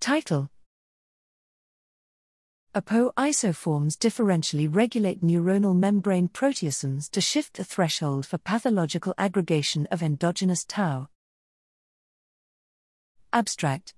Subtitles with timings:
[0.00, 0.48] Title
[2.74, 10.02] ApoE isoforms differentially regulate neuronal membrane proteasomes to shift the threshold for pathological aggregation of
[10.02, 11.08] endogenous tau.
[13.32, 13.94] Abstract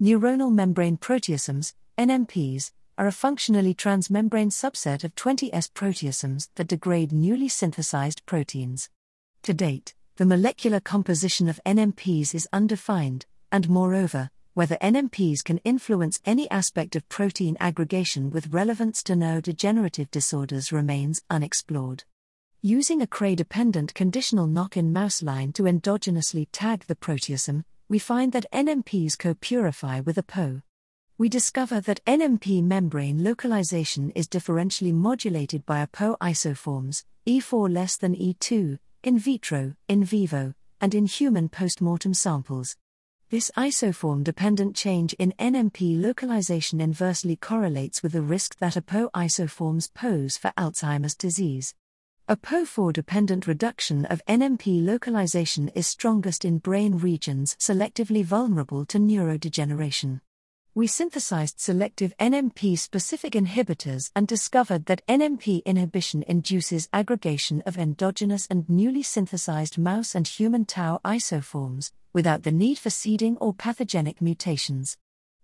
[0.00, 7.48] Neuronal membrane proteasomes, NMPs, are a functionally transmembrane subset of 20S proteasomes that degrade newly
[7.48, 8.90] synthesized proteins.
[9.44, 16.20] To date, the molecular composition of NMPs is undefined, and moreover, whether NMPs can influence
[16.24, 22.04] any aspect of protein aggregation with relevance to neurodegenerative disorders remains unexplored.
[22.62, 27.98] Using a Cre dependent conditional knock in mouse line to endogenously tag the proteasome, we
[27.98, 30.62] find that NMPs co purify with ApoE.
[31.16, 38.14] We discover that NMP membrane localization is differentially modulated by ApoE isoforms, E4 less than
[38.14, 42.76] E2, in vitro, in vivo, and in human postmortem samples.
[43.30, 49.88] This isoform dependent change in NMP localization inversely correlates with the risk that ApoE isoforms
[49.94, 51.76] pose for Alzheimer's disease.
[52.28, 60.20] ApoE4 dependent reduction of NMP localization is strongest in brain regions selectively vulnerable to neurodegeneration.
[60.72, 68.46] We synthesized selective NMP specific inhibitors and discovered that NMP inhibition induces aggregation of endogenous
[68.48, 74.22] and newly synthesized mouse and human tau isoforms, without the need for seeding or pathogenic
[74.22, 74.96] mutations.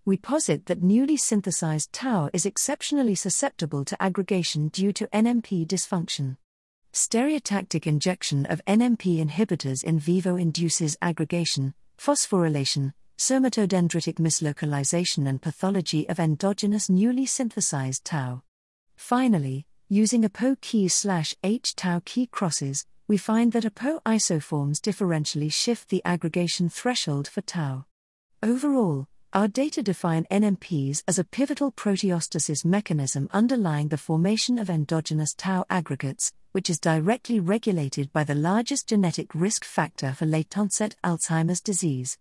[0.04, 6.36] We posit that newly synthesized tau is exceptionally susceptible to aggregation due to NMP dysfunction.
[6.92, 16.18] Stereotactic injection of NMP inhibitors in vivo induces aggregation, phosphorylation, somatodendritic mislocalization, and pathology of
[16.18, 18.42] endogenous newly synthesized tau.
[18.96, 25.52] Finally, using ApoE key slash H tau key crosses, we find that ApoE isoforms differentially
[25.52, 27.86] shift the aggregation threshold for tau.
[28.42, 35.34] Overall, our data define NMPs as a pivotal proteostasis mechanism underlying the formation of endogenous
[35.34, 40.96] tau aggregates, which is directly regulated by the largest genetic risk factor for late onset
[41.04, 42.18] Alzheimer's disease.